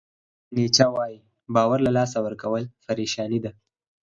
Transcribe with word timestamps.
فریدریک 0.03 0.51
نیچه 0.55 0.85
وایي 0.95 1.17
باور 1.53 1.79
له 1.85 1.91
لاسه 1.97 2.17
ورکول 2.25 2.63
پریشاني 2.85 3.39
ده. 3.43 3.51